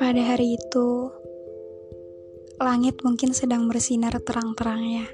Pada 0.00 0.32
hari 0.32 0.56
itu, 0.56 1.12
langit 2.56 3.04
mungkin 3.04 3.36
sedang 3.36 3.68
bersinar 3.68 4.16
terang-terangnya. 4.24 5.04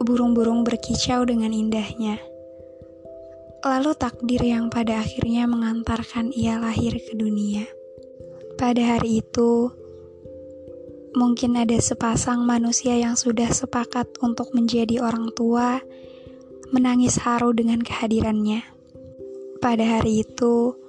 Burung-burung 0.00 0.64
berkicau 0.64 1.28
dengan 1.28 1.52
indahnya. 1.52 2.16
Lalu 3.60 3.92
takdir 4.00 4.40
yang 4.40 4.72
pada 4.72 5.04
akhirnya 5.04 5.44
mengantarkan 5.44 6.32
ia 6.32 6.56
lahir 6.56 6.96
ke 6.96 7.12
dunia. 7.12 7.68
Pada 8.56 8.96
hari 8.96 9.20
itu, 9.20 9.68
mungkin 11.12 11.60
ada 11.60 11.76
sepasang 11.76 12.48
manusia 12.48 12.96
yang 12.96 13.20
sudah 13.20 13.52
sepakat 13.52 14.16
untuk 14.24 14.48
menjadi 14.56 15.04
orang 15.04 15.28
tua, 15.36 15.76
menangis 16.72 17.20
haru 17.20 17.52
dengan 17.52 17.84
kehadirannya. 17.84 18.64
Pada 19.60 20.00
hari 20.00 20.24
itu, 20.24 20.80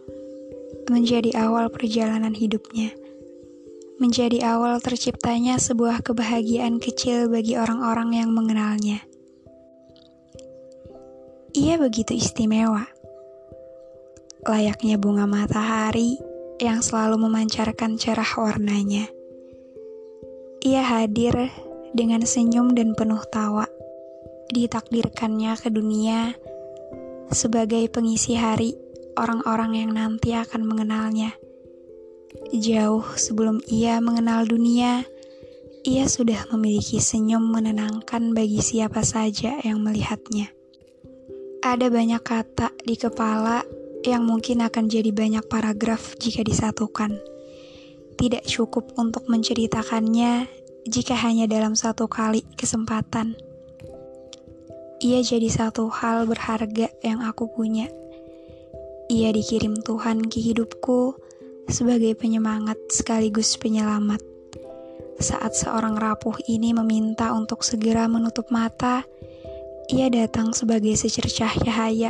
menjadi 0.92 1.32
awal 1.40 1.72
perjalanan 1.72 2.36
hidupnya, 2.36 2.92
menjadi 4.02 4.44
awal 4.44 4.84
terciptanya 4.84 5.56
sebuah 5.56 6.04
kebahagiaan 6.04 6.82
kecil 6.82 7.32
bagi 7.32 7.56
orang-orang 7.56 8.20
yang 8.20 8.30
mengenalnya. 8.36 9.00
Ia 11.54 11.78
begitu 11.78 12.18
istimewa, 12.18 12.90
layaknya 14.44 14.98
bunga 14.98 15.30
matahari 15.30 16.18
yang 16.58 16.82
selalu 16.82 17.22
memancarkan 17.30 17.96
cerah 17.96 18.34
warnanya. 18.36 19.08
Ia 20.66 20.84
hadir 20.84 21.54
dengan 21.94 22.26
senyum 22.26 22.74
dan 22.74 22.98
penuh 22.98 23.22
tawa, 23.30 23.70
ditakdirkannya 24.50 25.54
ke 25.60 25.70
dunia 25.70 26.34
sebagai 27.32 27.86
pengisi 27.90 28.38
hari 28.38 28.83
orang-orang 29.18 29.86
yang 29.86 29.92
nanti 29.94 30.34
akan 30.34 30.66
mengenalnya. 30.66 31.34
Jauh 32.54 33.06
sebelum 33.18 33.62
ia 33.70 34.02
mengenal 34.02 34.46
dunia, 34.46 35.06
ia 35.84 36.06
sudah 36.08 36.48
memiliki 36.54 36.98
senyum 37.04 37.44
menenangkan 37.44 38.32
bagi 38.32 38.64
siapa 38.64 39.04
saja 39.04 39.60
yang 39.62 39.84
melihatnya. 39.84 40.50
Ada 41.64 41.88
banyak 41.88 42.24
kata 42.24 42.76
di 42.84 42.96
kepala 43.00 43.64
yang 44.04 44.28
mungkin 44.28 44.64
akan 44.64 44.92
jadi 44.92 45.12
banyak 45.16 45.48
paragraf 45.48 46.20
jika 46.20 46.44
disatukan. 46.44 47.16
Tidak 48.20 48.44
cukup 48.46 48.94
untuk 49.00 49.26
menceritakannya 49.32 50.48
jika 50.88 51.16
hanya 51.16 51.48
dalam 51.48 51.74
satu 51.74 52.12
kali 52.12 52.44
kesempatan. 52.60 53.40
Ia 55.04 55.20
jadi 55.20 55.48
satu 55.52 55.92
hal 55.92 56.28
berharga 56.28 56.88
yang 57.04 57.24
aku 57.24 57.52
punya 57.52 57.92
ia 59.14 59.30
dikirim 59.30 59.78
Tuhan 59.86 60.26
ke 60.26 60.42
hidupku 60.42 61.14
sebagai 61.70 62.18
penyemangat 62.18 62.82
sekaligus 62.90 63.62
penyelamat. 63.62 64.18
Saat 65.22 65.54
seorang 65.54 65.94
rapuh 66.02 66.34
ini 66.50 66.74
meminta 66.74 67.30
untuk 67.38 67.62
segera 67.62 68.10
menutup 68.10 68.50
mata, 68.50 69.06
ia 69.94 70.10
datang 70.10 70.58
sebagai 70.58 70.98
secercah 70.98 71.54
cahaya. 71.62 72.10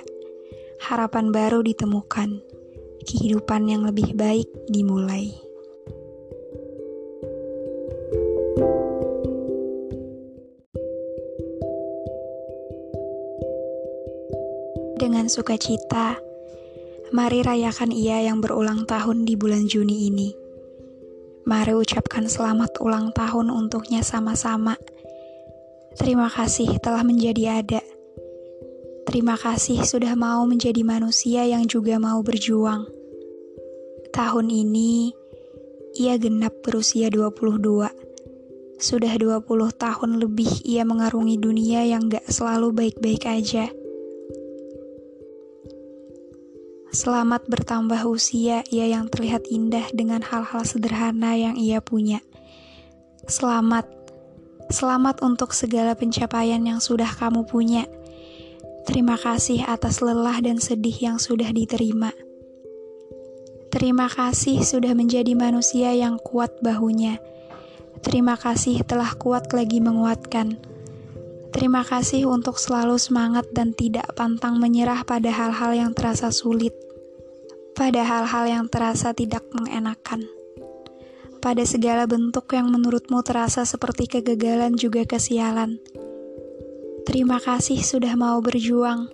Harapan 0.80 1.36
baru 1.36 1.59
ditemukan, 1.59 2.40
kehidupan 3.03 3.68
yang 3.68 3.84
lebih 3.84 4.16
baik 4.16 4.47
dimulai. 4.72 5.36
Dengan 14.96 15.28
sukacita, 15.28 16.16
Mari 17.13 17.46
rayakan 17.46 17.94
ia 17.94 18.25
yang 18.25 18.41
berulang 18.41 18.90
tahun 18.90 19.22
di 19.22 19.38
bulan 19.38 19.69
Juni 19.69 20.09
ini. 20.09 20.34
Mari 21.46 21.78
ucapkan 21.78 22.25
selamat 22.25 22.81
ulang 22.81 23.13
tahun 23.13 23.53
untuknya 23.53 24.01
sama-sama. 24.01 24.74
Terima 25.94 26.25
kasih 26.25 26.81
telah 26.81 27.06
menjadi 27.06 27.62
ada. 27.62 27.85
Terima 29.06 29.38
kasih 29.38 29.85
sudah 29.85 30.18
mau 30.18 30.41
menjadi 30.50 30.81
manusia 30.81 31.46
yang 31.46 31.69
juga 31.69 32.01
mau 32.01 32.18
berjuang. 32.25 32.90
Tahun 34.09 34.47
ini, 34.50 35.13
ia 35.94 36.18
genap 36.18 36.66
berusia 36.66 37.13
22. 37.13 37.94
Sudah 38.81 39.13
20 39.22 39.45
tahun 39.78 40.18
lebih 40.18 40.66
ia 40.66 40.81
mengarungi 40.81 41.38
dunia 41.38 41.85
yang 41.85 42.09
gak 42.09 42.25
selalu 42.25 42.74
baik-baik 42.74 43.30
aja. 43.30 43.69
Selamat 46.94 47.50
bertambah 47.50 48.06
usia 48.06 48.62
ia 48.70 48.86
yang 48.86 49.09
terlihat 49.09 49.50
indah 49.50 49.90
dengan 49.98 50.22
hal-hal 50.22 50.62
sederhana 50.62 51.34
yang 51.34 51.58
ia 51.58 51.81
punya. 51.81 52.22
Selamat, 53.26 53.90
selamat 54.70 55.26
untuk 55.26 55.58
segala 55.58 55.98
pencapaian 55.98 56.62
yang 56.62 56.78
sudah 56.78 57.09
kamu 57.09 57.50
punya. 57.50 57.90
Terima 58.86 59.18
kasih 59.18 59.66
atas 59.66 60.06
lelah 60.06 60.38
dan 60.46 60.62
sedih 60.62 60.94
yang 60.94 61.18
sudah 61.18 61.50
diterima. 61.50 62.14
Terima 63.74 64.06
kasih 64.06 64.62
sudah 64.62 64.94
menjadi 64.94 65.34
manusia 65.34 65.98
yang 65.98 66.22
kuat 66.22 66.62
bahunya. 66.62 67.18
Terima 68.06 68.38
kasih 68.38 68.86
telah 68.86 69.18
kuat 69.18 69.50
lagi 69.50 69.81
menguatkan. 69.81 70.72
Terima 71.53 71.86
kasih 71.86 72.25
untuk 72.28 72.58
selalu 72.58 72.97
semangat 72.97 73.47
dan 73.53 73.72
tidak 73.78 74.09
pantang 74.18 74.58
menyerah 74.58 75.06
pada 75.06 75.30
hal-hal 75.30 75.72
yang 75.78 75.91
terasa 75.94 76.34
sulit 76.34 76.74
pada 77.74 78.06
hal-hal 78.06 78.46
yang 78.46 78.66
terasa 78.69 79.18
tidak 79.18 79.41
mengenakan, 79.50 80.30
pada 81.42 81.66
segala 81.66 82.06
bentuk 82.06 82.53
yang 82.53 82.69
menurutmu 82.69 83.25
terasa 83.25 83.66
seperti 83.66 84.06
kegagalan 84.06 84.78
juga 84.78 85.03
kesialan. 85.09 85.81
Terima 87.03 87.42
kasih 87.42 87.81
sudah 87.81 88.13
mau 88.16 88.40
berjuang 88.40 89.09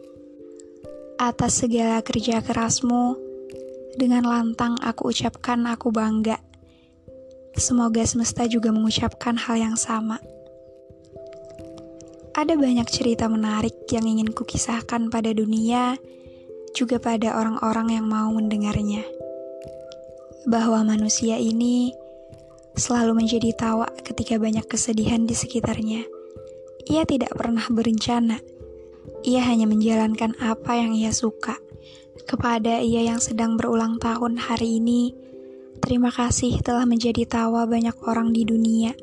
atas 1.17 1.65
segala 1.65 2.03
kerja 2.03 2.43
kerasmu. 2.43 3.31
Dengan 3.97 4.23
lantang 4.23 4.77
aku 4.79 5.09
ucapkan 5.09 5.65
aku 5.65 5.89
bangga. 5.89 6.37
Semoga 7.57 8.05
semesta 8.05 8.45
juga 8.45 8.69
mengucapkan 8.69 9.35
hal 9.35 9.57
yang 9.57 9.75
sama. 9.75 10.21
Ada 12.37 12.53
banyak 12.53 12.85
cerita 12.89 13.25
menarik 13.25 13.89
yang 13.89 14.05
ingin 14.05 14.29
kukisahkan 14.29 15.09
pada 15.09 15.33
dunia 15.33 15.97
juga 16.77 17.01
pada 17.01 17.33
orang-orang 17.33 17.97
yang 17.97 18.05
mau 18.05 18.29
mendengarnya. 18.29 19.01
Bahwa 20.45 20.85
manusia 20.85 21.41
ini 21.41 21.93
selalu 22.77 23.25
menjadi 23.25 23.49
tawa 23.57 23.89
ketika 24.05 24.37
banyak 24.37 24.63
kesedihan 24.69 25.25
di 25.25 25.33
sekitarnya. 25.33 26.05
Ia 26.89 27.03
tidak 27.05 27.33
pernah 27.33 27.65
berencana. 27.69 28.37
Ia 29.25 29.41
hanya 29.49 29.65
menjalankan 29.65 30.37
apa 30.39 30.77
yang 30.77 30.93
ia 30.93 31.09
suka. 31.09 31.57
Kepada 32.29 32.77
ia 32.79 33.09
yang 33.09 33.17
sedang 33.17 33.57
berulang 33.57 33.97
tahun 33.97 34.37
hari 34.37 34.77
ini, 34.77 35.11
terima 35.81 36.13
kasih 36.13 36.61
telah 36.61 36.85
menjadi 36.85 37.25
tawa 37.25 37.65
banyak 37.65 37.95
orang 38.05 38.31
di 38.31 38.45
dunia. 38.45 38.93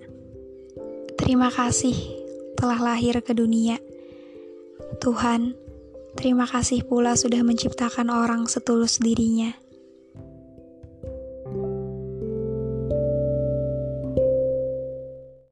Terima 1.18 1.50
kasih 1.50 2.15
telah 2.56 2.80
lahir 2.80 3.20
ke 3.20 3.36
dunia. 3.36 3.78
Tuhan, 4.98 5.54
Terima 6.16 6.48
kasih 6.48 6.80
pula 6.88 7.12
sudah 7.12 7.44
menciptakan 7.44 8.08
orang 8.08 8.48
setulus 8.48 8.96
dirinya. 8.96 9.52